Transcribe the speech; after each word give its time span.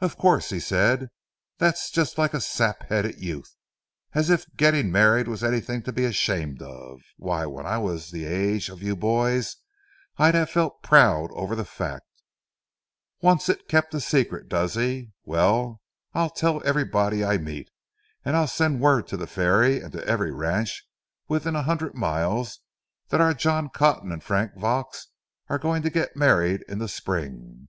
"Of 0.00 0.18
course," 0.18 0.50
he 0.50 0.58
said; 0.58 1.10
"that's 1.58 1.92
just 1.92 2.18
like 2.18 2.34
a 2.34 2.40
sap 2.40 2.88
headed 2.88 3.20
youth, 3.20 3.54
as 4.14 4.28
if 4.28 4.44
getting 4.56 4.90
married 4.90 5.28
was 5.28 5.44
anything 5.44 5.80
to 5.84 5.92
be 5.92 6.04
ashamed 6.04 6.60
of. 6.60 7.00
Why, 7.18 7.46
when 7.46 7.66
I 7.66 7.78
was 7.78 8.10
the 8.10 8.24
age 8.24 8.68
of 8.68 8.82
you 8.82 8.96
boys 8.96 9.58
I'd 10.16 10.34
have 10.34 10.50
felt 10.50 10.82
proud 10.82 11.30
over 11.34 11.54
the 11.54 11.64
fact. 11.64 12.04
Wants 13.20 13.48
it 13.48 13.68
kept 13.68 13.94
a 13.94 14.00
secret, 14.00 14.48
does 14.48 14.74
he? 14.74 15.12
Well, 15.24 15.80
I'll 16.14 16.30
tell 16.30 16.60
everybody 16.66 17.24
I 17.24 17.38
meet, 17.38 17.70
and 18.24 18.34
I'll 18.36 18.48
send 18.48 18.80
word 18.80 19.06
to 19.06 19.16
the 19.16 19.28
ferry 19.28 19.80
and 19.80 19.92
to 19.92 20.04
every 20.04 20.32
ranch 20.32 20.84
within 21.28 21.54
a 21.54 21.62
hundred 21.62 21.94
miles, 21.94 22.58
that 23.10 23.20
our 23.20 23.34
John 23.34 23.68
Cotton 23.68 24.10
and 24.10 24.20
Frank 24.24 24.50
Vaux 24.56 25.06
are 25.48 25.60
going 25.60 25.82
to 25.82 25.90
get 25.90 26.16
married 26.16 26.64
in 26.66 26.78
the 26.80 26.88
spring. 26.88 27.68